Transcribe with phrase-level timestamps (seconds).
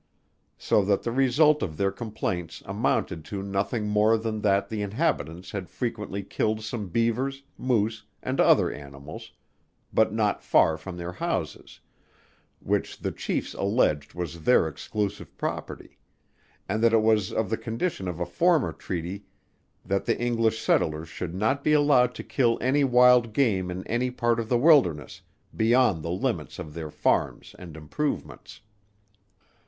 [0.57, 5.51] So that the result of their complaints, amounted to nothing more than that the inhabitants
[5.51, 9.31] had frequently killed some Beavers, Moose, and other animals,
[9.93, 11.81] but not far from their houses,
[12.61, 15.99] which the Chiefs alleged was their exclusive property;
[16.67, 19.25] and that it was of the condition of a former treaty
[19.85, 24.09] that the English settlers should not be allowed to kill any wild game in any
[24.09, 25.21] part of the wilderness,
[25.55, 28.61] beyond the limits of their farms and improvements.